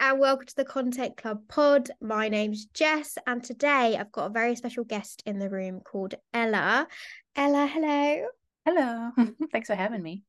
[0.00, 1.90] and welcome to the Content Club pod.
[2.00, 6.14] My name's Jess, and today I've got a very special guest in the room called
[6.32, 6.86] Ella.
[7.34, 8.26] Ella, hello.
[8.64, 9.10] Hello.
[9.52, 10.22] Thanks for having me.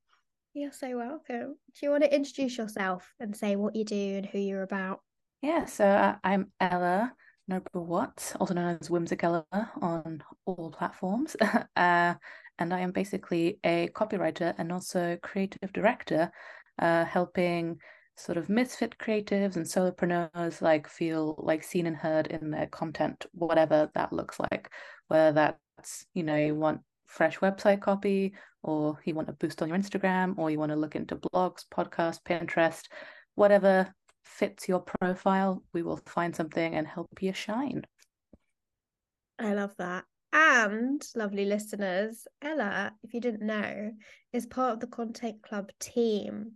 [0.54, 1.54] You're so welcome.
[1.74, 5.02] Do you want to introduce yourself and say what you do and who you're about?
[5.40, 7.12] Yeah, so uh, I'm Ella
[7.46, 9.44] Noble Watts, also known as Whimsicella
[9.80, 11.36] on all platforms.
[11.76, 12.14] uh,
[12.58, 16.32] and I am basically a copywriter and also creative director,
[16.80, 17.78] uh, helping
[18.20, 23.26] sort of misfit creatives and solopreneurs like feel like seen and heard in their content,
[23.32, 24.70] whatever that looks like.
[25.08, 29.68] Whether that's, you know, you want fresh website copy or you want a boost on
[29.68, 32.84] your Instagram or you want to look into blogs, podcasts, Pinterest,
[33.34, 33.92] whatever
[34.22, 37.84] fits your profile, we will find something and help you shine.
[39.38, 40.04] I love that.
[40.32, 43.90] And lovely listeners, Ella, if you didn't know,
[44.32, 46.52] is part of the Content Club team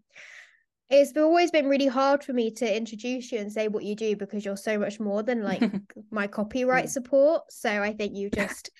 [0.90, 4.16] it's always been really hard for me to introduce you and say what you do
[4.16, 5.62] because you're so much more than like
[6.10, 7.42] my copyright support.
[7.50, 8.70] So I think you just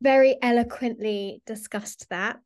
[0.00, 2.38] very eloquently discussed that.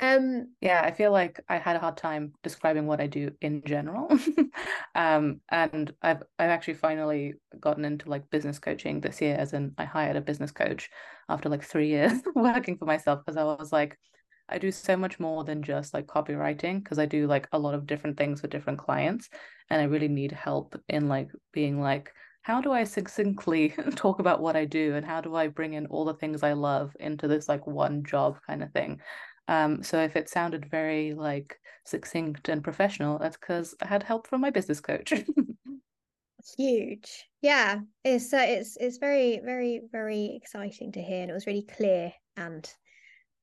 [0.00, 3.62] Um yeah, I feel like I had a hard time describing what I do in
[3.64, 4.08] general.
[4.94, 9.74] um and I've I've actually finally gotten into like business coaching this year as in
[9.78, 10.90] I hired a business coach
[11.28, 13.98] after like 3 years working for myself because I was like
[14.48, 17.74] I do so much more than just like copywriting because I do like a lot
[17.74, 19.28] of different things for different clients
[19.70, 22.12] and I really need help in like being like
[22.42, 25.86] how do I succinctly talk about what I do and how do I bring in
[25.86, 29.00] all the things I love into this like one job kind of thing.
[29.48, 34.26] Um, so if it sounded very like succinct and professional, that's because I had help
[34.26, 35.12] from my business coach.
[36.58, 37.80] Huge, yeah.
[38.04, 42.12] It's uh, it's it's very very very exciting to hear, and it was really clear
[42.36, 42.68] and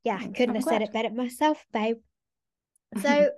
[0.04, 0.74] yeah, I couldn't I'm have glad.
[0.74, 1.98] said it better myself, babe.
[3.02, 3.30] So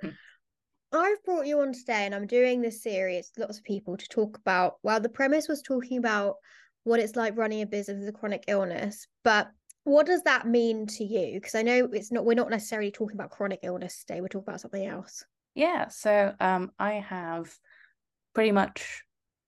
[0.94, 4.38] I've brought you on today and I'm doing this series, lots of people to talk
[4.38, 4.76] about.
[4.84, 6.36] Well, the premise was talking about
[6.84, 9.50] what it's like running a business with a chronic illness, but
[9.84, 11.40] what does that mean to you?
[11.40, 14.50] Because I know it's not we're not necessarily talking about chronic illness today, we're talking
[14.50, 15.26] about something else.
[15.56, 15.88] Yeah.
[15.88, 17.52] So um I have
[18.34, 19.04] pretty much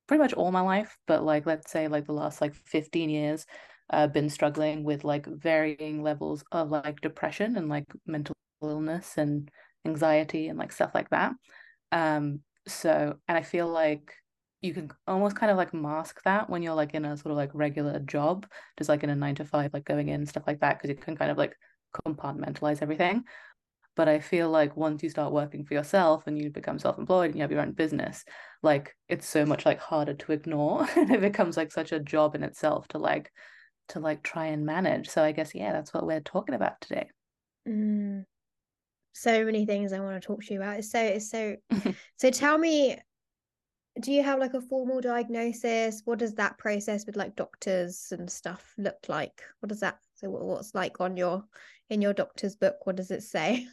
[0.07, 3.45] pretty much all my life, but like let's say like the last like 15 years,
[3.93, 9.51] uh, been struggling with like varying levels of like depression and like mental illness and
[9.85, 11.33] anxiety and like stuff like that.
[11.91, 14.15] Um, so, and I feel like
[14.61, 17.37] you can almost kind of like mask that when you're like in a sort of
[17.37, 18.47] like regular job,
[18.79, 20.95] just like in a nine to five, like going in stuff like that, because you
[20.95, 21.55] can kind of like
[22.07, 23.23] compartmentalize everything.
[23.95, 27.35] But I feel like once you start working for yourself and you become self-employed and
[27.35, 28.25] you have your own business,
[28.63, 30.87] like it's so much like harder to ignore.
[30.95, 33.29] and it becomes like such a job in itself to like
[33.89, 35.09] to like try and manage.
[35.09, 37.09] So I guess yeah, that's what we're talking about today.
[37.67, 38.25] Mm.
[39.13, 40.79] So many things I want to talk to you about.
[40.79, 41.55] It's so it's so
[42.17, 42.97] so tell me
[44.01, 48.29] do you have like a formal diagnosis what does that process with like doctors and
[48.29, 51.43] stuff look like what does that so what's like on your
[51.89, 53.67] in your doctor's book what does it say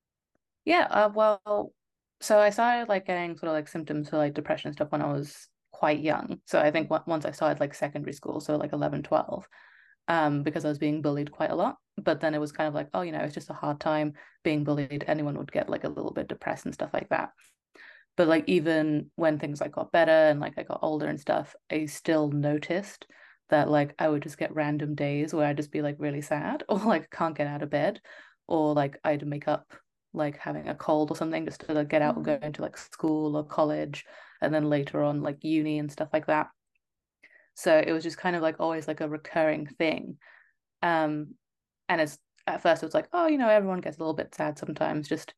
[0.64, 1.72] yeah uh, well
[2.20, 5.02] so i started like getting sort of like symptoms for like depression and stuff when
[5.02, 5.48] i was
[5.80, 6.38] quite young.
[6.44, 9.48] So I think once I started like secondary school, so like 11, 12,
[10.08, 11.76] um, because I was being bullied quite a lot.
[11.96, 14.12] But then it was kind of like, oh, you know, it's just a hard time
[14.44, 15.06] being bullied.
[15.06, 17.30] Anyone would get like a little bit depressed and stuff like that.
[18.18, 21.56] But like even when things like got better and like I got older and stuff,
[21.72, 23.06] I still noticed
[23.48, 26.62] that like I would just get random days where I'd just be like really sad
[26.68, 28.02] or like can't get out of bed
[28.46, 29.72] or like I'd make up
[30.12, 32.42] like having a cold or something just to like, get out and go mm.
[32.42, 34.04] into like school or college
[34.40, 36.48] and then later on like uni and stuff like that.
[37.54, 40.16] So it was just kind of like always like a recurring thing.
[40.82, 41.34] Um
[41.88, 44.34] and it's at first it was like oh you know everyone gets a little bit
[44.34, 45.34] sad sometimes just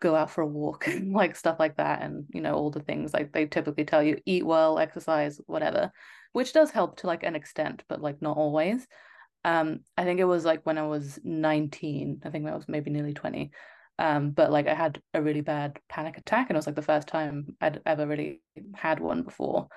[0.00, 2.80] go out for a walk and like stuff like that and you know all the
[2.80, 5.90] things like they typically tell you eat well exercise whatever
[6.32, 8.86] which does help to like an extent but like not always.
[9.44, 12.90] Um i think it was like when i was 19 i think i was maybe
[12.90, 13.52] nearly 20
[13.98, 16.82] um, but like I had a really bad panic attack, and it was like the
[16.82, 18.42] first time I'd ever really
[18.74, 19.68] had one before.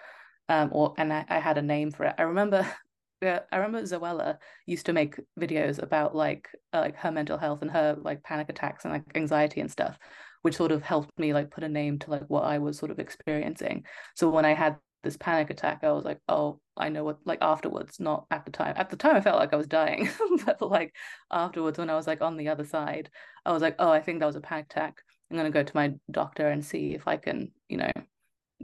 [0.50, 2.16] Um, or and I, I had a name for it.
[2.18, 2.68] I remember,
[3.22, 7.72] I remember Zoella used to make videos about like uh, like her mental health and
[7.72, 9.98] her like panic attacks and like anxiety and stuff,
[10.42, 12.92] which sort of helped me like put a name to like what I was sort
[12.92, 13.86] of experiencing.
[14.16, 17.40] So when I had this panic attack, I was like, oh, I know what, like
[17.42, 18.74] afterwards, not at the time.
[18.78, 20.10] At the time, I felt like I was dying,
[20.46, 20.96] but like
[21.32, 23.10] afterwards, when I was like on the other side,
[23.46, 25.02] I was like, oh, I think that was a panic attack.
[25.30, 27.92] I'm gonna go to my doctor and see if I can, you know,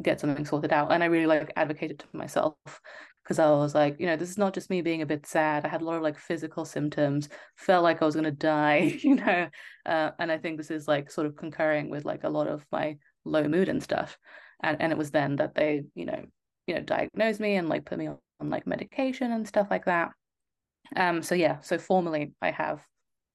[0.02, 0.92] get something sorted out.
[0.92, 2.56] And I really like advocated to myself
[3.24, 5.66] because I was like, you know, this is not just me being a bit sad.
[5.66, 9.16] I had a lot of like physical symptoms, felt like I was gonna die, you
[9.16, 9.48] know,
[9.86, 12.66] uh, and I think this is like sort of concurring with like a lot of
[12.72, 14.18] my low mood and stuff.
[14.64, 16.24] And and it was then that they you know
[16.68, 19.86] you know diagnosed me and like put me on, on like medication and stuff like
[19.86, 20.12] that.
[20.96, 22.82] Um so yeah so formally i have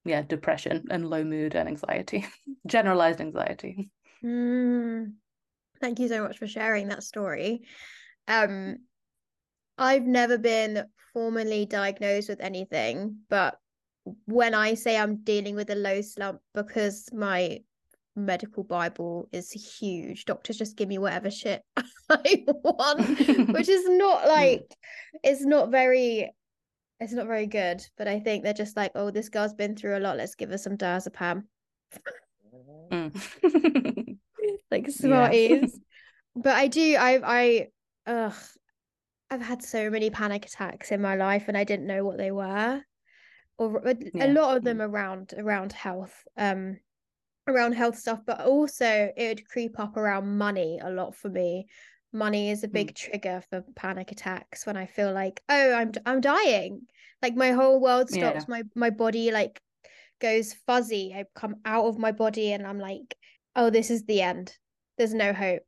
[0.05, 2.25] yeah depression and low mood and anxiety
[2.67, 3.89] generalized anxiety.
[4.23, 5.13] Mm,
[5.79, 7.61] thank you so much for sharing that story.
[8.27, 8.77] Um
[9.77, 13.57] i've never been formally diagnosed with anything but
[14.25, 17.59] when i say i'm dealing with a low slump because my
[18.15, 21.61] medical bible is huge doctors just give me whatever shit
[22.09, 24.63] i want which is not like
[25.23, 26.29] it's not very
[27.01, 29.97] it's not very good, but I think they're just like, oh, this girl's been through
[29.97, 30.17] a lot.
[30.17, 31.43] Let's give her some diazepam.
[32.91, 34.17] Mm.
[34.71, 35.73] like smarties.
[35.73, 36.41] Yeah.
[36.43, 36.95] but I do.
[36.97, 37.67] I I
[38.05, 38.35] ugh.
[39.31, 42.31] I've had so many panic attacks in my life, and I didn't know what they
[42.31, 42.81] were,
[43.57, 43.81] or
[44.13, 44.27] yeah.
[44.27, 44.87] a lot of them mm.
[44.87, 46.77] around around health, um,
[47.47, 48.19] around health stuff.
[48.25, 51.67] But also, it would creep up around money a lot for me
[52.13, 52.95] money is a big mm.
[52.95, 56.81] trigger for panic attacks when i feel like oh i'm i'm dying
[57.21, 58.45] like my whole world stops yeah.
[58.47, 59.61] my my body like
[60.19, 63.15] goes fuzzy i come out of my body and i'm like
[63.55, 64.55] oh this is the end
[64.97, 65.63] there's no hope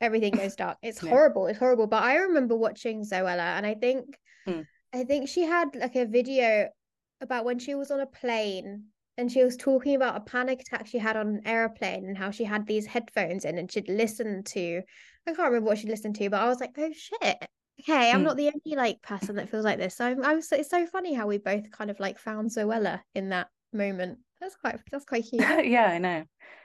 [0.00, 1.10] everything goes dark it's yeah.
[1.10, 4.64] horrible it's horrible but i remember watching zoella and i think mm.
[4.92, 6.68] i think she had like a video
[7.22, 8.84] about when she was on a plane
[9.18, 12.30] and she was talking about a panic attack she had on an airplane and how
[12.30, 14.82] she had these headphones in and she'd listen to
[15.26, 17.48] I can't remember what she'd listened to, but I was like, oh shit.
[17.80, 18.24] Okay, I'm mm.
[18.24, 19.96] not the only like person that feels like this.
[19.96, 23.00] So I'm, I'm so, it's so funny how we both kind of like found Zoella
[23.14, 24.18] in that moment.
[24.40, 25.42] That's quite that's quite cute.
[25.66, 26.24] yeah, I know.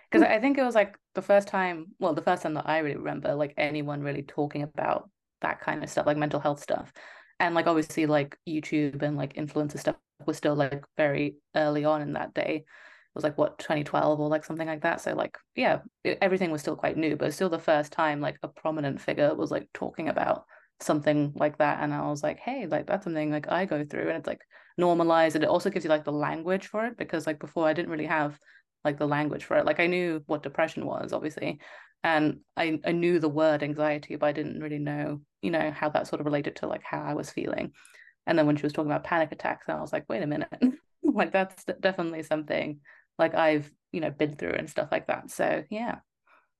[0.10, 2.80] Because I think it was like the first time, well, the first time that I
[2.80, 5.10] really remember like anyone really talking about
[5.42, 6.92] that kind of stuff, like mental health stuff.
[7.42, 9.96] And like obviously like YouTube and like influencer stuff
[10.28, 12.58] was still like very early on in that day.
[12.58, 15.02] It was like what 2012 or like something like that.
[15.02, 18.38] So like yeah it, everything was still quite new but still the first time like
[18.44, 20.46] a prominent figure was like talking about
[20.82, 21.80] something like that.
[21.82, 24.10] And i was like hey like that's something like i go through.
[24.10, 24.42] And it's like
[24.78, 27.74] normalized and it also gives you like the language for it because like before i
[27.74, 28.38] didn't really have
[28.86, 29.66] like the language for it.
[29.66, 31.60] Like i knew what depression was obviously
[32.04, 35.90] and i i knew the word anxiety but i didn't really know you know how
[35.90, 37.72] that sort of related to like how i was feeling
[38.28, 40.28] and then when she was talking about panic attacks and i was like wait a
[40.28, 40.50] minute
[41.04, 42.80] like that's definitely something
[43.22, 45.30] like I've, you know, been through and stuff like that.
[45.30, 46.00] So yeah.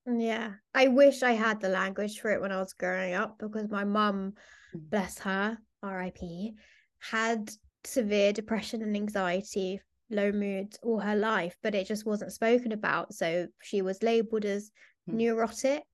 [0.06, 0.52] Yeah.
[0.74, 3.84] I wish I had the language for it when I was growing up because my
[3.84, 4.34] mum,
[4.74, 4.90] mm.
[4.90, 6.54] bless her, RIP,
[7.00, 7.50] had
[7.84, 9.80] severe depression and anxiety,
[10.10, 13.12] low moods all her life, but it just wasn't spoken about.
[13.12, 14.70] So she was labeled as.
[15.06, 15.84] Neurotic.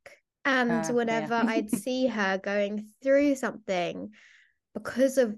[0.44, 1.50] And uh, whenever yeah.
[1.50, 4.10] I'd see her going through something
[4.74, 5.36] because of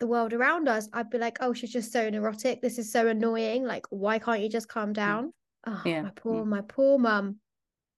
[0.00, 2.60] the world around us, I'd be like, oh, she's just so neurotic.
[2.60, 3.64] This is so annoying.
[3.64, 4.94] Like, why can't you just calm mm.
[4.94, 5.32] down?
[5.66, 6.02] Oh, yeah.
[6.02, 6.48] my poor, mm.
[6.48, 7.36] my poor mum.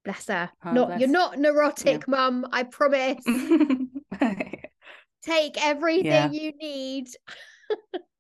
[0.05, 0.50] Bless her.
[0.64, 1.00] Oh, not bless.
[1.00, 2.11] you're not neurotic, yeah.
[2.11, 2.47] mum.
[2.52, 3.25] I promise.
[5.23, 6.31] Take everything yeah.
[6.31, 7.09] you need.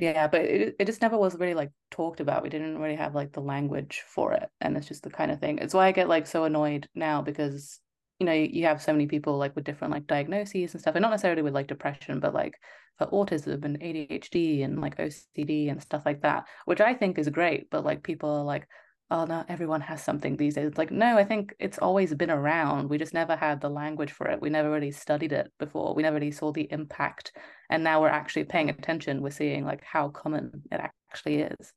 [0.00, 2.42] yeah, but it, it just never was really like talked about.
[2.42, 4.48] We didn't really have like the language for it.
[4.60, 5.58] And it's just the kind of thing.
[5.58, 7.80] It's why I get like so annoyed now because
[8.20, 11.02] you know you have so many people like with different like diagnoses and stuff and
[11.02, 12.54] not necessarily with like depression but like
[12.98, 17.30] for autism and adhd and like ocd and stuff like that which i think is
[17.30, 18.68] great but like people are like
[19.10, 20.68] oh no everyone has something these days.
[20.68, 22.88] It's like no i think it's always been around.
[22.88, 24.40] We just never had the language for it.
[24.40, 25.94] We never really studied it before.
[25.94, 27.32] We never really saw the impact.
[27.68, 29.22] And now we're actually paying attention.
[29.22, 31.72] We're seeing like how common it actually is.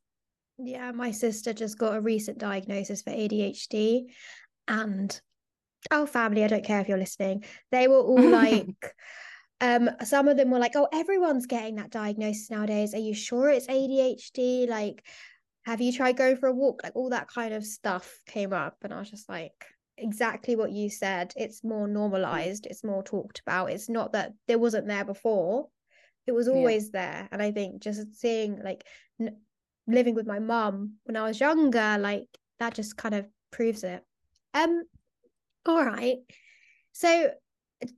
[0.58, 4.02] Yeah my sister just got a recent diagnosis for adhd
[4.68, 5.20] and
[5.90, 8.94] oh family i don't care if you're listening they were all like
[9.60, 12.94] um some of them were like oh everyone's getting that diagnosis nowadays.
[12.94, 15.04] Are you sure it's adhd like
[15.64, 18.76] have you tried going for a walk like all that kind of stuff came up
[18.82, 19.66] and i was just like
[19.96, 24.58] exactly what you said it's more normalized it's more talked about it's not that there
[24.58, 25.68] wasn't there before
[26.26, 27.00] it was always yeah.
[27.00, 28.84] there and i think just seeing like
[29.20, 29.36] n-
[29.86, 32.26] living with my mom when i was younger like
[32.58, 34.02] that just kind of proves it
[34.54, 34.82] um
[35.66, 36.18] all right.
[36.92, 37.30] So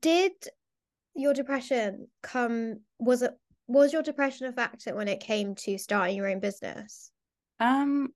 [0.01, 0.33] did
[1.15, 3.33] your depression come was it
[3.67, 7.11] was your depression a factor when it came to starting your own business?
[7.61, 8.09] Um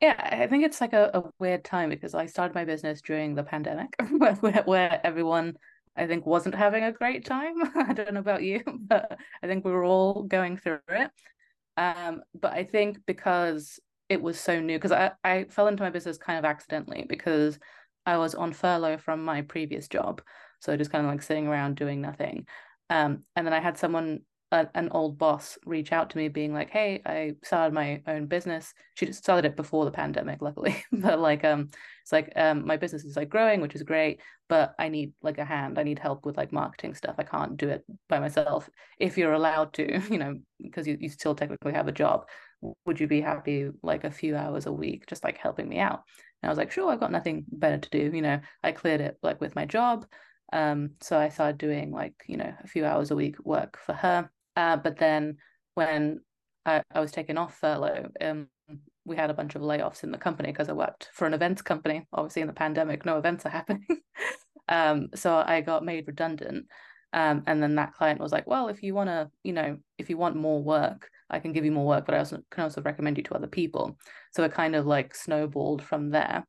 [0.00, 3.34] yeah, I think it's like a, a weird time because I started my business during
[3.34, 4.34] the pandemic where,
[4.64, 5.56] where everyone
[5.94, 7.54] I think wasn't having a great time.
[7.76, 11.10] I don't know about you, but I think we were all going through it.
[11.76, 15.90] Um, but I think because it was so new, because I, I fell into my
[15.90, 17.58] business kind of accidentally because
[18.06, 20.22] I was on furlough from my previous job.
[20.60, 22.46] So just kind of like sitting around doing nothing.
[22.88, 24.20] Um, and then I had someone
[24.52, 28.26] a, an old boss reach out to me being like hey i started my own
[28.26, 28.74] business.
[28.94, 31.70] She started it before the pandemic luckily but like um
[32.02, 35.38] it's like um my business is like growing which is great but i need like
[35.38, 35.78] a hand.
[35.78, 37.14] I need help with like marketing stuff.
[37.18, 38.68] I can't do it by myself.
[38.98, 42.26] If you're allowed to you know because you, you still technically have a job
[42.84, 46.02] would you be happy like a few hours a week just like helping me out?
[46.42, 48.40] And i was like sure i've got nothing better to do you know?
[48.62, 50.06] I cleared it like with my job
[50.52, 53.92] um so i started doing like you know a few hours a week work for
[53.92, 55.36] her uh, but then
[55.74, 56.20] when
[56.66, 58.48] I, I, was taken off furlough, um,
[59.04, 61.62] we had a bunch of layoffs in the company because I worked for an events
[61.62, 62.06] company.
[62.12, 63.86] Obviously, in the pandemic, no events are happening.
[64.68, 66.66] um, so I got made redundant.
[67.12, 70.10] Um, and then that client was like, well, if you want to, you know, if
[70.10, 72.82] you want more work, I can give you more work, but I also can also
[72.82, 73.98] recommend you to other people.
[74.32, 76.44] So it kind of like snowballed from there.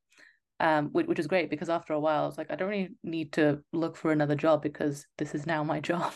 [0.59, 2.91] Um, which, which is great because after a while I was like, I don't really
[3.03, 6.13] need to look for another job because this is now my job.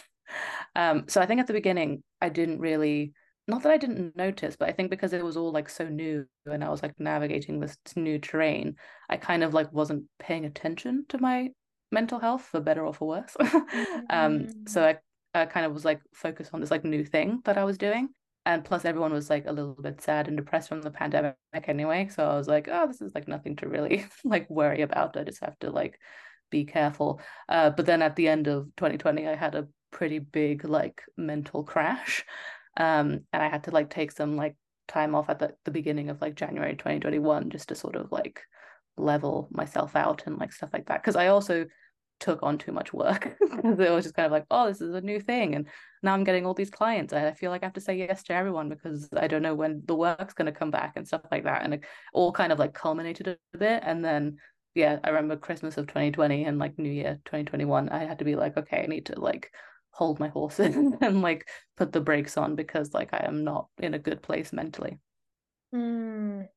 [0.75, 3.13] Um, so I think at the beginning, I didn't really,
[3.47, 6.25] not that I didn't notice, but I think because it was all like so new
[6.45, 8.75] and I was like navigating this new terrain,
[9.09, 11.49] I kind of like wasn't paying attention to my
[11.91, 13.35] mental health for better or for worse.
[14.09, 14.97] um, so mm.
[15.33, 17.77] I, I kind of was like focused on this like new thing that I was
[17.77, 18.09] doing.
[18.47, 21.35] And plus, everyone was like a little bit sad and depressed from the pandemic
[21.67, 22.09] anyway.
[22.13, 25.17] So I was like, oh, this is like nothing to really like worry about.
[25.17, 25.99] I just have to like
[26.51, 27.21] be careful.
[27.49, 31.63] Uh, but then at the end of 2020, I had a pretty big like mental
[31.63, 32.25] crash.
[32.77, 34.57] Um, and I had to like take some like
[34.89, 38.41] time off at the, the beginning of like January 2021 just to sort of like
[38.97, 41.01] level myself out and like stuff like that.
[41.01, 41.67] Cause I also
[42.19, 43.37] took on too much work.
[43.55, 45.55] Because it was just kind of like, oh, this is a new thing.
[45.55, 45.67] And
[46.03, 47.13] now I'm getting all these clients.
[47.13, 49.55] And I feel like I have to say yes to everyone because I don't know
[49.55, 51.63] when the work's going to come back and stuff like that.
[51.63, 53.81] And it all kind of like culminated a bit.
[53.85, 54.37] And then,
[54.75, 58.35] yeah, I remember Christmas of 2020 and like New Year 2021, I had to be
[58.35, 59.51] like, okay, I need to like
[59.95, 61.47] hold my horses and like
[61.77, 64.99] put the brakes on because like I am not in a good place mentally.
[65.73, 66.47] Mm.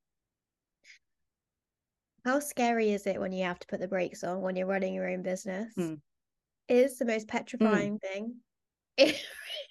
[2.24, 4.92] How scary is it when you have to put the brakes on when you're running
[4.92, 5.72] your own business?
[5.78, 6.00] Mm.
[6.66, 7.36] It is the most hmm.
[7.36, 8.02] petrifying mm.
[8.02, 8.34] thing.
[9.00, 9.22] It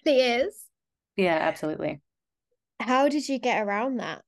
[0.05, 0.63] really is.
[1.17, 1.99] Yeah, absolutely.
[2.79, 4.21] How did you get around that?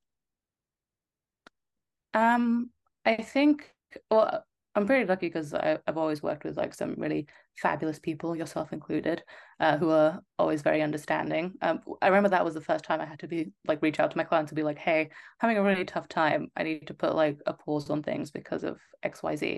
[2.13, 2.72] Um,
[3.05, 3.74] I think
[4.12, 4.43] well,
[4.75, 7.27] I'm pretty lucky because I've always worked with like some really
[7.61, 9.23] fabulous people, yourself included,
[9.59, 11.53] uh, who are always very understanding.
[11.61, 14.11] Um, I remember that was the first time I had to be like reach out
[14.11, 16.51] to my clients and be like, "Hey, having a really tough time.
[16.55, 19.57] I need to put like a pause on things because of X, Y, Z."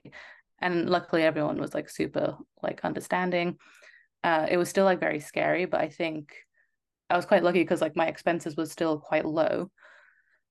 [0.60, 3.58] And luckily, everyone was like super like understanding.
[4.24, 6.34] Uh, it was still like very scary, but I think
[7.10, 9.70] I was quite lucky because like my expenses were still quite low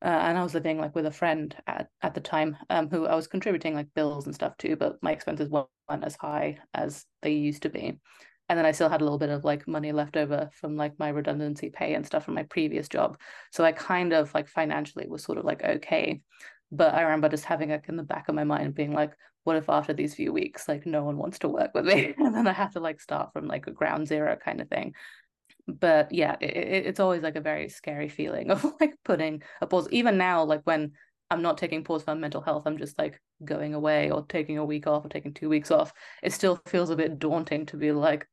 [0.03, 3.07] uh, and I was living like with a friend at, at the time um, who
[3.07, 5.69] I was contributing like bills and stuff to, but my expenses weren't
[6.05, 7.99] as high as they used to be.
[8.49, 10.99] And then I still had a little bit of like money left over from like
[10.99, 13.19] my redundancy pay and stuff from my previous job.
[13.53, 16.23] So I kind of like financially was sort of like okay.
[16.73, 19.13] But I remember just having like in the back of my mind being like,
[19.45, 22.15] what if after these few weeks, like no one wants to work with me?
[22.19, 24.95] and then I have to like start from like a ground zero kind of thing
[25.79, 29.89] but yeah it, it's always like a very scary feeling of like putting a pause.
[29.91, 30.93] Even now like when
[31.31, 34.65] i'm not taking pause for mental health i'm just like going away or taking a
[34.65, 37.93] week off or taking two weeks off it still feels a bit daunting to be
[37.93, 38.27] like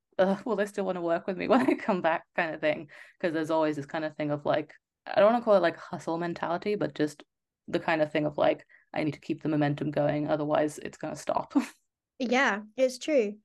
[0.46, 2.24] will they still want to work with me when i come back?
[2.36, 2.88] kind of thing
[3.20, 4.74] because there's always this kind of thing of like
[5.06, 7.24] i don't want to call it like hustle mentality but just
[7.68, 10.98] the kind of thing of like i need to keep the momentum going otherwise it's
[10.98, 11.54] going to stop.
[12.20, 13.36] Yeah it's true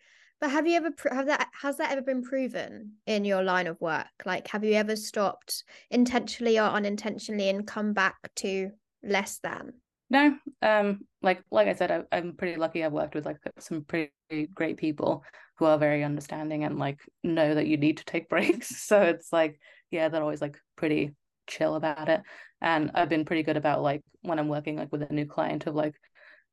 [0.43, 3.81] but have you ever have that has that ever been proven in your line of
[3.81, 4.09] work?
[4.27, 8.73] Like, have you ever stopped intentionally or unintentionally and come back to
[9.05, 9.75] less than?
[10.11, 12.85] No, um, like like I said, I, am pretty lucky.
[12.85, 14.11] I've worked with like some pretty
[14.53, 15.23] great people
[15.59, 18.85] who are very understanding and like know that you need to take breaks.
[18.85, 19.61] So it's like,
[19.93, 21.13] yeah, they're always like pretty
[21.47, 22.21] chill about it.
[22.61, 25.69] And I've been pretty good about like when I'm working like with a new client
[25.69, 25.95] of like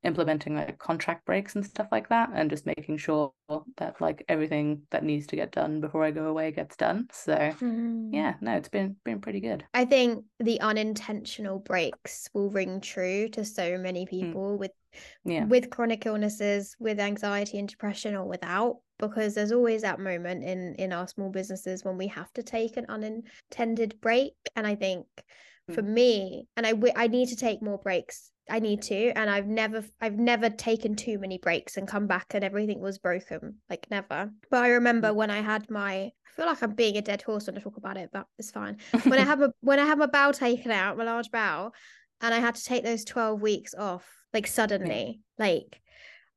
[0.03, 3.34] implementing like contract breaks and stuff like that and just making sure
[3.77, 7.08] that like everything that needs to get done before I go away gets done.
[7.12, 8.10] So mm.
[8.13, 9.65] yeah, no, it's been been pretty good.
[9.74, 14.10] I think the unintentional breaks will ring true to so many mm.
[14.10, 14.60] people mm.
[14.60, 14.72] with
[15.25, 15.46] yeah.
[15.46, 20.75] with chronic illnesses, with anxiety and depression or without because there's always that moment in
[20.75, 25.06] in our small businesses when we have to take an unintended break and I think
[25.74, 25.89] for mm.
[25.89, 29.84] me and I I need to take more breaks I need to and I've never
[30.01, 34.32] I've never taken too many breaks and come back and everything was broken like never.
[34.50, 35.15] But I remember mm.
[35.15, 37.77] when I had my I feel like I'm being a dead horse when I talk
[37.77, 38.77] about it but it's fine.
[39.03, 41.74] When I have a when I had my bowel taken out my large bowel
[42.22, 45.82] and I had to take those 12 weeks off like suddenly like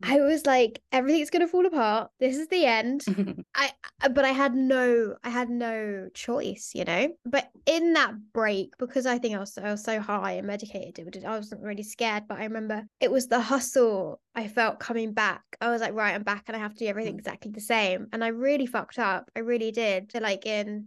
[0.02, 2.10] I was like, everything's gonna fall apart.
[2.18, 3.04] This is the end.
[3.54, 3.70] I
[4.10, 7.08] but I had no I had no choice, you know.
[7.24, 11.24] But in that break, because I think I was I was so high and medicated,
[11.24, 12.24] I wasn't really scared.
[12.28, 15.42] But I remember it was the hustle I felt coming back.
[15.60, 17.18] I was like, right, I'm back and I have to do everything mm.
[17.18, 18.08] exactly the same.
[18.12, 19.30] And I really fucked up.
[19.36, 20.12] I really did.
[20.12, 20.86] So like in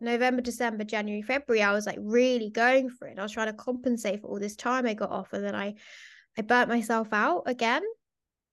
[0.00, 3.18] November, December, January, February, I was like really going for it.
[3.18, 5.74] I was trying to compensate for all this time I got off, and then I
[6.38, 7.82] I burnt myself out again.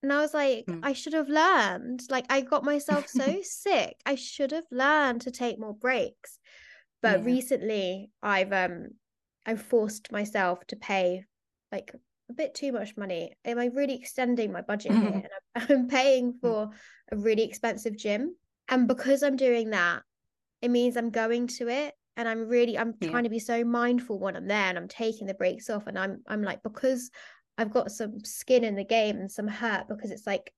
[0.04, 0.80] And I was like, mm.
[0.82, 2.02] I should have learned.
[2.10, 3.96] Like, I got myself so sick.
[4.04, 6.38] I should have learned to take more breaks.
[7.00, 7.24] But yeah.
[7.24, 8.88] recently, I've um,
[9.46, 11.24] I've forced myself to pay
[11.72, 11.94] like
[12.28, 13.32] a bit too much money.
[13.46, 15.00] Am I really extending my budget here?
[15.22, 16.38] And I'm, I'm paying hmm.
[16.38, 16.70] for
[17.10, 18.36] a really expensive gym,
[18.68, 20.02] and because I'm doing that,
[20.60, 23.08] it means I'm going to it and I'm really I'm yeah.
[23.08, 25.98] trying to be so mindful when I'm there and I'm taking the breaks off and
[25.98, 27.10] I'm I'm like because
[27.56, 30.52] I've got some skin in the game and some hurt because it's like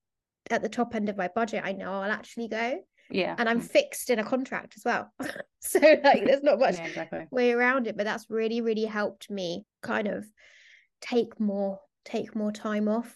[0.51, 2.79] at the top end of my budget, I know I'll actually go.
[3.11, 3.35] Yeah.
[3.39, 3.71] And I'm mm.
[3.71, 5.13] fixed in a contract as well.
[5.61, 7.27] so like there's not much yeah, exactly.
[7.31, 7.97] way around it.
[7.97, 10.25] But that's really, really helped me kind of
[11.01, 13.15] take more, take more time off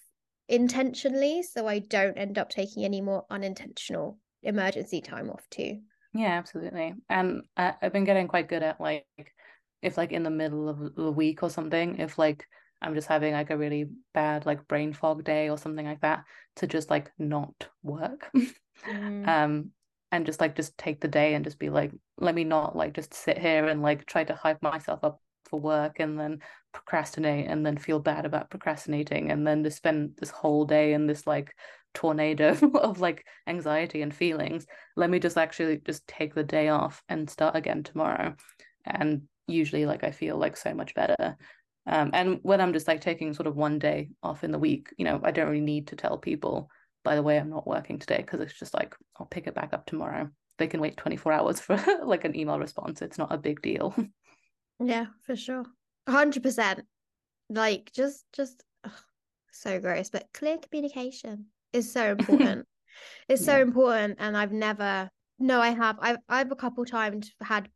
[0.49, 1.43] intentionally.
[1.43, 5.81] So I don't end up taking any more unintentional emergency time off too.
[6.13, 6.95] Yeah, absolutely.
[7.09, 9.07] And I, I've been getting quite good at like
[9.83, 12.47] if like in the middle of the week or something, if like
[12.83, 16.25] I'm just having like a really bad like brain fog day or something like that
[16.57, 18.31] to just like not work.
[18.89, 19.29] mm.
[19.29, 19.71] Um
[20.13, 22.95] and just like just take the day and just be like let me not like
[22.95, 26.41] just sit here and like try to hype myself up for work and then
[26.73, 31.07] procrastinate and then feel bad about procrastinating and then to spend this whole day in
[31.07, 31.55] this like
[31.95, 37.03] tornado of like anxiety and feelings let me just actually just take the day off
[37.09, 38.35] and start again tomorrow
[38.85, 41.37] and usually like i feel like so much better
[41.87, 44.93] um, and when I'm just like taking sort of one day off in the week,
[44.99, 46.71] you know, I don't really need to tell people,
[47.05, 49.73] by the way, I'm not working today because it's just like, I'll pick it back
[49.73, 50.29] up tomorrow.
[50.59, 53.01] They can wait 24 hours for like an email response.
[53.01, 53.95] It's not a big deal.
[54.83, 55.67] Yeah, for sure.
[56.09, 56.81] 100%.
[57.51, 58.93] Like, just, just ugh,
[59.53, 60.09] so gross.
[60.09, 62.67] But clear communication is so important.
[63.29, 63.63] it's so yeah.
[63.63, 64.17] important.
[64.21, 65.99] And I've never, no, I have.
[66.01, 67.69] I've, I've a couple times had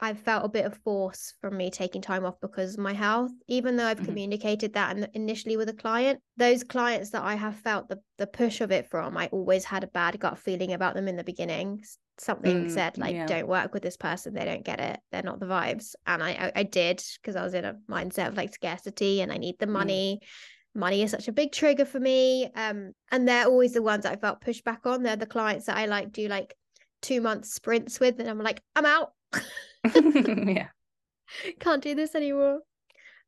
[0.00, 3.32] I felt a bit of force from me taking time off because my health.
[3.48, 4.06] Even though I've mm-hmm.
[4.06, 8.26] communicated that and initially with a client, those clients that I have felt the, the
[8.26, 11.24] push of it from, I always had a bad gut feeling about them in the
[11.24, 11.82] beginning.
[12.18, 13.26] Something mm, said like, yeah.
[13.26, 15.00] "Don't work with this person; they don't get it.
[15.10, 18.28] They're not the vibes." And I I, I did because I was in a mindset
[18.28, 19.70] of like scarcity and I need the mm.
[19.70, 20.20] money.
[20.22, 20.80] Mm.
[20.80, 22.50] Money is such a big trigger for me.
[22.54, 25.02] Um, and they're always the ones that I felt pushed back on.
[25.02, 26.54] They're the clients that I like do like
[27.02, 29.12] two month sprints with, and I'm like, I'm out.
[30.48, 30.68] yeah.
[31.60, 32.60] Can't do this anymore.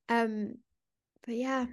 [0.09, 0.55] Um
[1.27, 1.67] but yeah,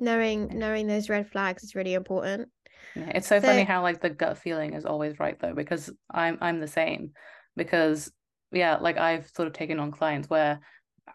[0.00, 2.48] knowing knowing those red flags is really important.
[2.94, 5.90] Yeah, it's so, so funny how like the gut feeling is always right though because
[6.10, 7.12] I'm I'm the same
[7.56, 8.12] because
[8.52, 10.60] yeah, like I've sort of taken on clients where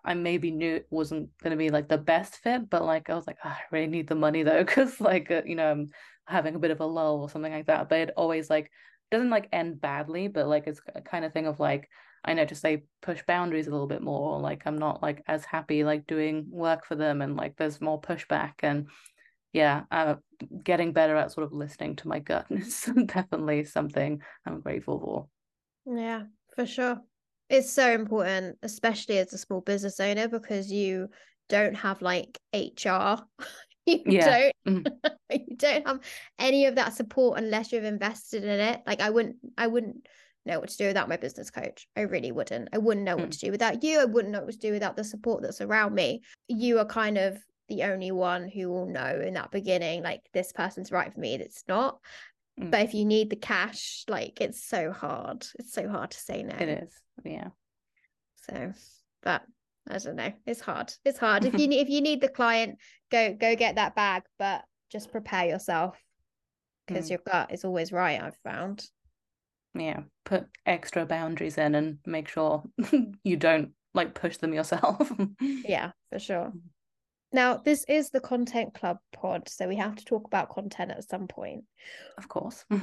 [0.04, 3.16] I maybe knew it wasn't going to be like the best fit, but like I
[3.16, 5.90] was like, oh, I really need the money though, because like uh, you know I'm
[6.26, 7.90] having a bit of a lull or something like that.
[7.90, 8.72] But it always like
[9.12, 11.90] doesn't like end badly, but like it's a kind of thing of like
[12.24, 14.40] I notice they push boundaries a little bit more.
[14.40, 18.00] Like I'm not like as happy like doing work for them, and like there's more
[18.00, 18.54] pushback.
[18.62, 18.88] And
[19.54, 20.16] yeah, uh,
[20.64, 25.98] getting better at sort of listening to my gut is definitely something I'm grateful for.
[25.98, 26.24] Yeah,
[26.56, 27.02] for sure.
[27.50, 31.10] It's so important, especially as a small business owner, because you
[31.50, 33.18] don't have like HR.
[33.86, 34.52] you yeah.
[34.66, 34.92] don't mm.
[35.32, 36.00] you don't have
[36.40, 38.82] any of that support unless you've invested in it.
[38.86, 40.06] Like I wouldn't I wouldn't
[40.46, 41.88] know what to do without my business coach.
[41.96, 42.70] I really wouldn't.
[42.74, 43.20] I wouldn't know mm.
[43.20, 43.32] what hmm.
[43.32, 44.00] to do without you.
[44.00, 46.22] I wouldn't know what to do without the support that's around me.
[46.48, 47.38] You are kind of
[47.70, 51.38] the only one who will know in that beginning, like this person's right for me,
[51.38, 52.00] that's not.
[52.60, 52.72] Mm.
[52.72, 55.46] But if you need the cash, like it's so hard.
[55.58, 56.56] It's so hard to say no.
[56.56, 56.94] It is.
[57.24, 57.50] Yeah.
[58.50, 58.74] So,
[59.24, 59.44] but
[59.90, 60.34] I don't know.
[60.46, 60.94] It's hard.
[61.06, 61.46] It's hard.
[61.46, 62.78] if you if you need the client,
[63.10, 65.98] go go get that bag, but just prepare yourself
[66.88, 67.12] because mm.
[67.12, 68.22] your gut is always right.
[68.22, 68.86] I've found
[69.74, 72.64] yeah put extra boundaries in and make sure
[73.24, 75.12] you don't like push them yourself.
[75.42, 76.54] Yeah for sure.
[77.34, 81.10] Now this is the content club pod so we have to talk about content at
[81.10, 81.64] some point.
[82.18, 82.66] Of course.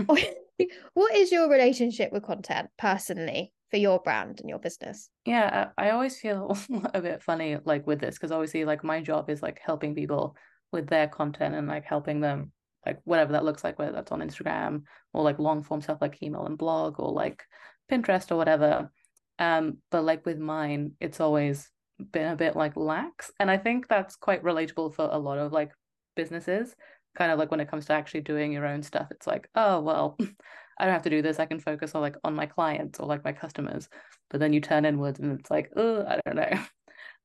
[0.95, 5.09] What is your relationship with content personally for your brand and your business?
[5.25, 6.57] Yeah i always feel
[6.95, 10.35] a bit funny like with this because obviously like my job is like helping people
[10.73, 12.53] with their content and like helping them
[12.89, 16.23] like whatever that looks like, whether that's on Instagram or like long form stuff like
[16.23, 17.45] email and blog or like
[17.91, 18.91] Pinterest or whatever.
[19.39, 23.31] Um, but like with mine, it's always been a bit like lax.
[23.39, 25.73] And I think that's quite relatable for a lot of like
[26.17, 26.75] businesses
[27.19, 29.81] kind of like when it comes to actually doing your own stuff, it's like, oh
[29.81, 30.17] well,
[30.79, 31.41] I don't have to do this.
[31.41, 33.89] I can focus on like on my clients or like my customers.
[34.31, 36.59] But then you turn inwards and it's like, oh, I don't know.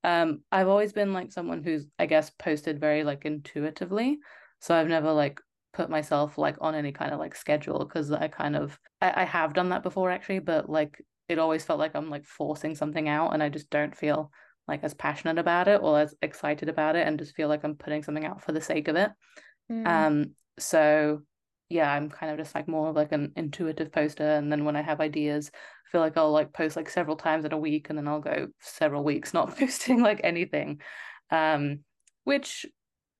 [0.06, 4.18] Um, I've always been like someone who's, I guess, posted very like intuitively.
[4.60, 5.40] So I've never like
[5.74, 9.24] put myself like on any kind of like schedule because I kind of I, I
[9.24, 13.08] have done that before actually, but like it always felt like I'm like forcing something
[13.08, 14.30] out and I just don't feel
[14.66, 17.74] like as passionate about it or as excited about it and just feel like I'm
[17.74, 19.10] putting something out for the sake of it.
[19.70, 19.86] Mm.
[19.86, 21.22] Um so
[21.68, 24.22] yeah, I'm kind of just like more of like an intuitive poster.
[24.22, 27.44] And then when I have ideas, I feel like I'll like post like several times
[27.44, 30.80] in a week and then I'll go several weeks not posting like anything.
[31.30, 31.80] Um,
[32.24, 32.64] which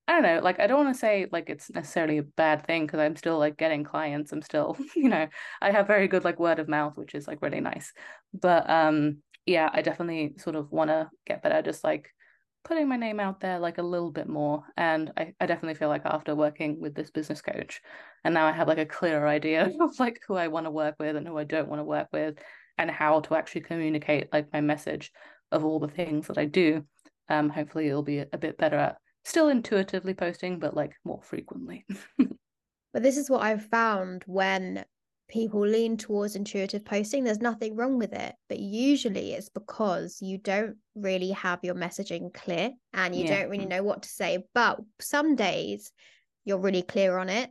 [0.06, 2.84] I don't know, like I don't want to say like it's necessarily a bad thing
[2.86, 4.32] because I'm still like getting clients.
[4.32, 5.28] I'm still, you know,
[5.62, 7.92] I have very good like word of mouth, which is like really nice.
[8.34, 12.10] But um yeah, I definitely sort of want to get better just like
[12.64, 14.64] putting my name out there like a little bit more.
[14.76, 17.80] And I, I definitely feel like after working with this business coach,
[18.24, 20.96] and now I have like a clearer idea of like who I want to work
[20.98, 22.38] with and who I don't want to work with,
[22.78, 25.12] and how to actually communicate like my message
[25.50, 26.84] of all the things that I do.
[27.28, 31.84] Um, hopefully it'll be a bit better at still intuitively posting, but like more frequently.
[32.92, 34.84] but this is what I've found when
[35.28, 40.36] people lean towards intuitive posting there's nothing wrong with it but usually it's because you
[40.36, 43.40] don't really have your messaging clear and you yeah.
[43.40, 45.92] don't really know what to say but some days
[46.44, 47.50] you're really clear on it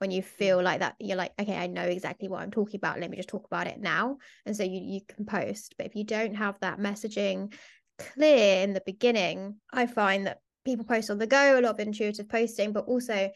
[0.00, 3.00] when you feel like that you're like okay i know exactly what i'm talking about
[3.00, 5.96] let me just talk about it now and so you you can post but if
[5.96, 7.52] you don't have that messaging
[7.98, 11.80] clear in the beginning i find that people post on the go a lot of
[11.80, 13.30] intuitive posting but also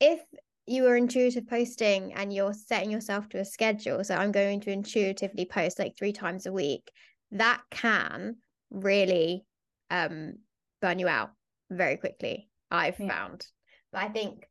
[0.00, 0.20] if
[0.66, 4.70] you are intuitive posting and you're setting yourself to a schedule so i'm going to
[4.70, 6.90] intuitively post like three times a week
[7.30, 8.36] that can
[8.70, 9.44] really
[9.90, 10.34] um
[10.80, 11.30] burn you out
[11.70, 13.08] very quickly i've yeah.
[13.08, 13.46] found
[13.92, 14.46] but i think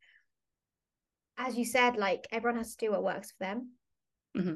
[1.37, 3.69] as you said like everyone has to do what works for them
[4.37, 4.53] mm-hmm.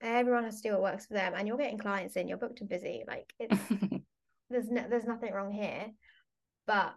[0.00, 2.60] everyone has to do what works for them and you're getting clients in you're booked
[2.60, 3.56] and busy like it's
[4.50, 5.86] there's no, there's nothing wrong here
[6.68, 6.94] but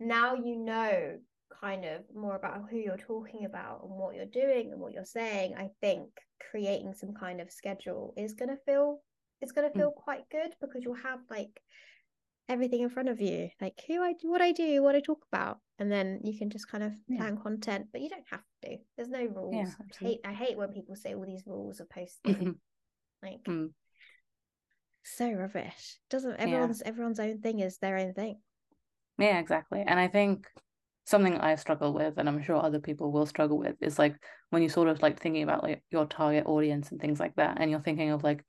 [0.00, 1.18] now you know
[1.60, 5.04] kind of more about who you're talking about and what you're doing and what you're
[5.04, 6.08] saying, I think
[6.50, 9.00] creating some kind of schedule is gonna feel
[9.40, 9.76] it's gonna mm.
[9.76, 10.02] feel mm.
[10.02, 11.60] quite good because you'll have like
[12.48, 15.20] everything in front of you, like who I do, what I do, what I talk
[15.32, 17.42] about, and then you can just kind of plan yeah.
[17.42, 17.86] content.
[17.92, 18.76] But you don't have to.
[18.96, 19.54] There's no rules.
[19.54, 19.66] Yeah,
[20.00, 22.56] I hate I hate when people say all these rules of posting.
[23.22, 23.68] like mm.
[25.04, 25.98] so rubbish.
[26.10, 26.88] Doesn't everyone's yeah.
[26.88, 28.38] everyone's own thing is their own thing.
[29.18, 29.82] Yeah, exactly.
[29.86, 30.46] And I think
[31.04, 34.16] something I struggle with, and I'm sure other people will struggle with, is like
[34.50, 37.58] when you sort of like thinking about like your target audience and things like that,
[37.60, 38.44] and you're thinking of like,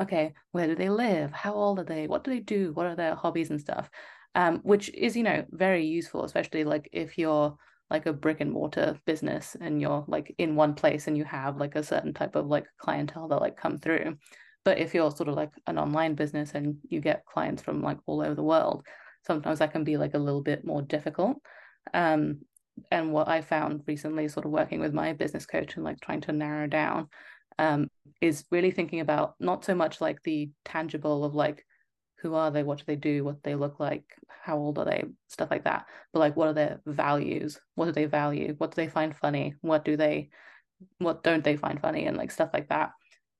[0.00, 1.32] okay, where do they live?
[1.32, 2.06] How old are they?
[2.08, 2.72] What do they do?
[2.74, 3.90] What are their hobbies and stuff?
[4.34, 7.56] Um, which is, you know, very useful, especially like if you're
[7.90, 11.58] like a brick and mortar business and you're like in one place and you have
[11.58, 14.16] like a certain type of like clientele that like come through.
[14.64, 17.98] But if you're sort of like an online business and you get clients from like
[18.06, 18.84] all over the world,
[19.26, 21.38] sometimes that can be like a little bit more difficult.
[21.92, 22.40] Um,
[22.90, 26.20] and what I found recently, sort of working with my business coach and like trying
[26.22, 27.08] to narrow down,
[27.58, 27.88] um,
[28.20, 31.64] is really thinking about not so much like the tangible of like
[32.20, 35.04] who are they, what do they do, what they look like, how old are they,
[35.28, 38.76] stuff like that, but like what are their values, what do they value, what do
[38.76, 40.30] they find funny, what do they,
[40.98, 42.90] what don't they find funny, and like stuff like that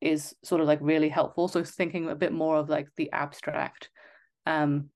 [0.00, 1.48] is sort of like really helpful.
[1.48, 3.90] So thinking a bit more of like the abstract
[4.46, 4.90] um,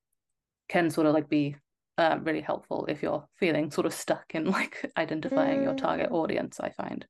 [0.70, 1.56] can sort of like be
[1.98, 5.64] uh, really helpful if you're feeling sort of stuck in like identifying mm.
[5.64, 6.14] your target mm.
[6.14, 7.04] audience i find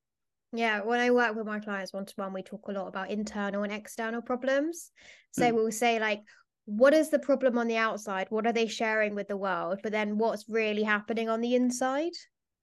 [0.53, 3.11] yeah when i work with my clients one to one we talk a lot about
[3.11, 4.91] internal and external problems
[5.31, 5.55] so mm.
[5.55, 6.23] we'll say like
[6.65, 9.93] what is the problem on the outside what are they sharing with the world but
[9.93, 12.13] then what's really happening on the inside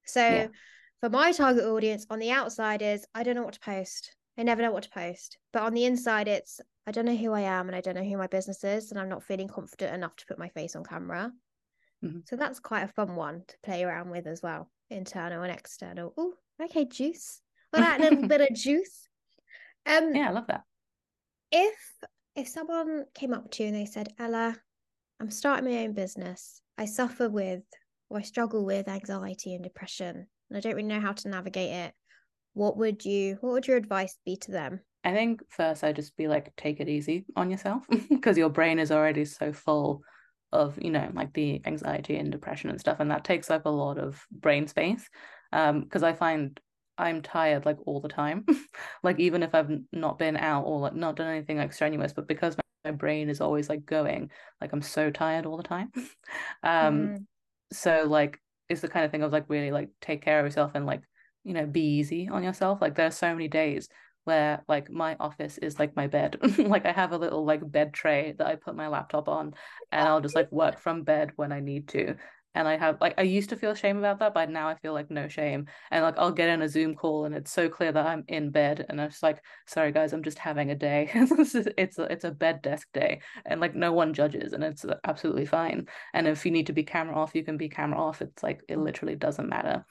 [0.06, 0.48] so yeah.
[1.00, 4.44] for my target audience on the outside is i don't know what to post i
[4.44, 7.42] never know what to post but on the inside it's i don't know who i
[7.42, 10.16] am and i don't know who my business is and i'm not feeling confident enough
[10.16, 11.32] to put my face on camera
[12.04, 12.20] Mm-hmm.
[12.26, 16.14] So that's quite a fun one to play around with as well, internal and external.
[16.18, 17.42] Oh, okay, juice.
[17.74, 19.08] Well, that little bit of juice.
[19.86, 20.64] Um, yeah, I love that.
[21.52, 21.76] If
[22.36, 24.56] if someone came up to you and they said, Ella,
[25.20, 26.62] I'm starting my own business.
[26.78, 27.64] I suffer with
[28.10, 31.72] or I struggle with anxiety and depression, and I don't really know how to navigate
[31.72, 31.94] it.
[32.54, 34.82] What would you what would your advice be to them?
[35.08, 38.78] I think first I'd just be like, take it easy on yourself because your brain
[38.78, 40.04] is already so full
[40.52, 43.70] of you know like the anxiety and depression and stuff and that takes up a
[43.70, 45.10] lot of brain space
[45.52, 46.60] um because i find
[46.98, 48.46] i'm tired like all the time
[49.04, 52.30] like even if i've not been out or like not done anything like strenuous but
[52.30, 55.92] because my, my brain is always like going like i'm so tired all the time
[56.64, 57.26] um mm.
[57.74, 58.40] so like
[58.70, 61.02] it's the kind of thing of like really like take care of yourself and like
[61.44, 63.90] you know be easy on yourself like there are so many days
[64.28, 67.94] where like my office is like my bed like i have a little like bed
[67.94, 69.54] tray that i put my laptop on
[69.92, 72.16] and i'll just like work from bed when i need to
[72.58, 74.94] and I have like I used to feel shame about that, but now I feel
[74.94, 75.68] like no shame.
[75.92, 78.50] And like I'll get in a Zoom call and it's so clear that I'm in
[78.50, 81.12] bed and I'm just like, sorry guys, I'm just having a day.
[81.14, 81.54] it's
[82.00, 85.46] a, it's a bed desk day, and like no one judges, and it's uh, absolutely
[85.46, 85.88] fine.
[86.16, 88.24] And if you need to be camera off, you can be camera off.
[88.24, 89.86] It's like it literally doesn't matter.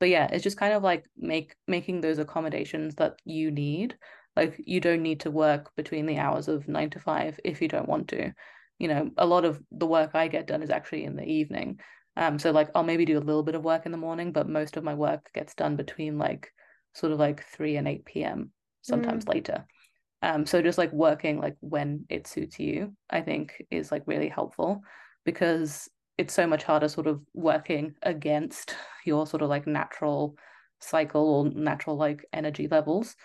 [0.00, 3.96] But yeah, it's just kind of like make making those accommodations that you need.
[4.34, 7.68] Like you don't need to work between the hours of nine to five if you
[7.68, 8.32] don't want to.
[8.78, 11.78] You know, a lot of the work I get done is actually in the evening
[12.16, 14.48] um, so like I'll maybe do a little bit of work in the morning, but
[14.48, 16.52] most of my work gets done between like
[16.94, 18.50] sort of like 3 and 8 p.m.
[18.82, 19.34] sometimes mm.
[19.34, 19.66] later.
[20.22, 24.28] Um, so just like working like when it suits you, I think is like really
[24.28, 24.82] helpful
[25.24, 25.88] because
[26.20, 28.74] it's so much harder sort of working against
[29.06, 30.36] your sort of like natural
[30.78, 33.16] cycle or natural like energy levels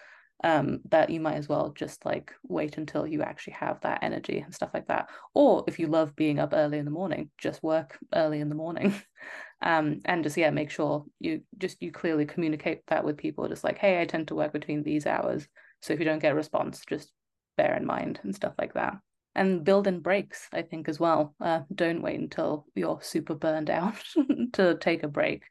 [0.45, 4.39] um, that you might as well just like wait until you actually have that energy
[4.39, 5.09] and stuff like that.
[5.33, 8.55] Or if you love being up early in the morning, just work early in the
[8.55, 8.95] morning.
[9.61, 13.65] um, and just yeah, make sure you just you clearly communicate that with people, just
[13.65, 15.49] like, hey, I tend to work between these hours.
[15.81, 17.11] So if you don't get a response, just
[17.57, 18.95] bear in mind and stuff like that.
[19.35, 21.35] And build in breaks, I think, as well.
[21.41, 24.01] Uh, don't wait until you're super burned out
[24.53, 25.43] to take a break.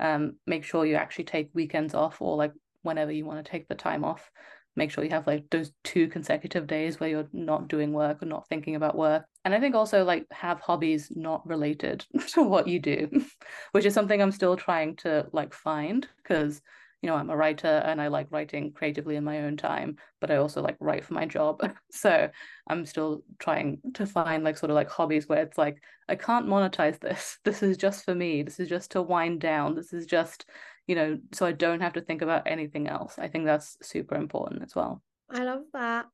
[0.00, 3.68] Um, make sure you actually take weekends off or like whenever you want to take
[3.68, 4.30] the time off
[4.78, 8.26] make sure you have like those two consecutive days where you're not doing work or
[8.26, 12.68] not thinking about work and i think also like have hobbies not related to what
[12.68, 13.08] you do
[13.72, 16.62] which is something i'm still trying to like find because
[17.02, 20.30] you know i'm a writer and i like writing creatively in my own time but
[20.30, 22.28] i also like write for my job so
[22.68, 26.46] i'm still trying to find like sort of like hobbies where it's like i can't
[26.46, 30.06] monetize this this is just for me this is just to wind down this is
[30.06, 30.44] just
[30.88, 33.18] you know, so I don't have to think about anything else.
[33.18, 35.02] I think that's super important as well.
[35.30, 36.06] I love that.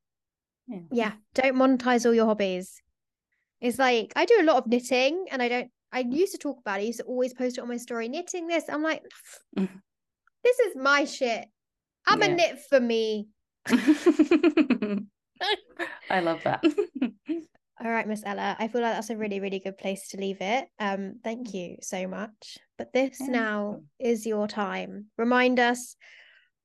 [0.67, 0.81] Yeah.
[0.91, 1.13] yeah.
[1.35, 2.83] Don't monetize all your hobbies.
[3.61, 6.59] It's like I do a lot of knitting and I don't I used to talk
[6.59, 6.83] about it.
[6.83, 8.65] I used to always post it on my story, knitting this.
[8.69, 9.03] I'm like,
[9.57, 9.77] mm-hmm.
[10.45, 11.47] This is my shit.
[12.07, 12.27] I'm yeah.
[12.27, 13.29] a knit for me.
[13.69, 15.01] I
[16.21, 16.63] love that.
[17.85, 18.57] All right, Miss Ella.
[18.59, 20.69] I feel like that's a really, really good place to leave it.
[20.79, 22.59] Um, thank you so much.
[22.79, 23.27] But this yeah.
[23.29, 25.07] now is your time.
[25.19, 25.97] Remind us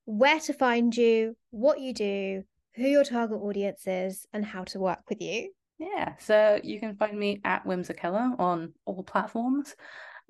[0.05, 2.43] where to find you, what you do,
[2.75, 5.51] who your target audience is, and how to work with you.
[5.79, 9.75] Yeah, so you can find me at Whimsicella on all platforms.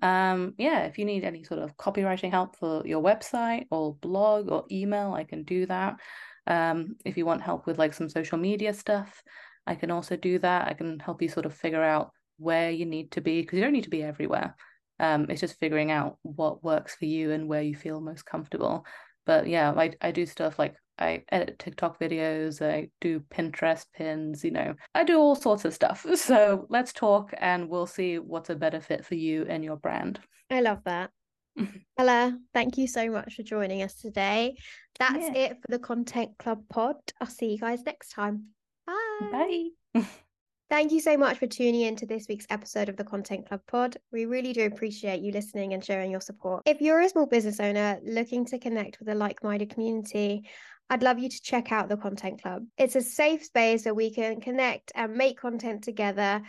[0.02, 4.52] Um, yeah, if you need any sort of copywriting help for your website or blog
[4.52, 6.00] or email, I can do that.
[6.48, 9.22] Um, if you want help with like some social media stuff,
[9.68, 10.68] I can also do that.
[10.68, 13.64] I can help you sort of figure out where you need to be because you
[13.64, 14.56] don't need to be everywhere.
[15.00, 18.86] Um, it's just figuring out what works for you and where you feel most comfortable.
[19.26, 24.44] But yeah, I, I do stuff like I edit TikTok videos, I do Pinterest pins,
[24.44, 26.06] you know, I do all sorts of stuff.
[26.20, 30.20] So let's talk and we'll see what's a better fit for you and your brand.
[30.52, 31.12] I love that.
[31.98, 34.56] Ella, thank you so much for joining us today.
[35.00, 35.34] That's yeah.
[35.34, 36.98] it for the Content Club pod.
[37.20, 38.48] I'll see you guys next time.
[38.86, 39.70] Bye.
[39.94, 40.02] Bye.
[40.70, 43.62] Thank you so much for tuning in to this week's episode of the Content Club
[43.66, 43.98] Pod.
[44.12, 46.62] We really do appreciate you listening and sharing your support.
[46.68, 50.48] If you're a small business owner looking to connect with a like minded community,
[50.90, 52.66] I'd love you to check out the Content Club.
[52.78, 56.42] It's a safe space where we can connect and make content together,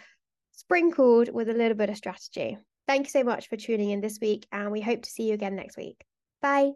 [0.52, 2.56] sprinkled with a little bit of strategy.
[2.86, 5.34] Thank you so much for tuning in this week, and we hope to see you
[5.34, 6.02] again next week.
[6.40, 6.72] Bye.